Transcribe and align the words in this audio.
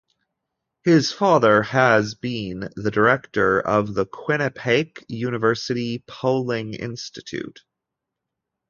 His 0.83 1.11
father 1.11 1.61
has 1.61 2.15
been 2.15 2.69
the 2.75 2.89
director 2.89 3.59
of 3.59 3.93
the 3.93 4.07
Quinnipiac 4.07 5.05
University 5.07 6.03
Polling 6.07 6.73
Institute. 6.73 7.59